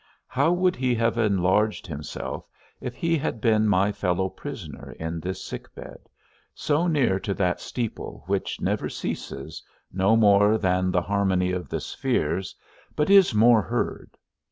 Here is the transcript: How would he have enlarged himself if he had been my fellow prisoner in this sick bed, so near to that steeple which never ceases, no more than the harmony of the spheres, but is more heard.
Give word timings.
How 0.25 0.51
would 0.51 0.75
he 0.75 0.95
have 0.95 1.15
enlarged 1.19 1.85
himself 1.85 2.47
if 2.79 2.95
he 2.95 3.19
had 3.19 3.39
been 3.39 3.67
my 3.67 3.91
fellow 3.91 4.29
prisoner 4.29 4.93
in 4.99 5.19
this 5.19 5.43
sick 5.43 5.75
bed, 5.75 6.09
so 6.55 6.87
near 6.87 7.19
to 7.19 7.35
that 7.35 7.61
steeple 7.61 8.23
which 8.25 8.59
never 8.59 8.89
ceases, 8.89 9.61
no 9.93 10.15
more 10.15 10.57
than 10.57 10.89
the 10.89 11.03
harmony 11.03 11.51
of 11.51 11.69
the 11.69 11.79
spheres, 11.79 12.55
but 12.95 13.11
is 13.11 13.35
more 13.35 13.61
heard. 13.61 14.17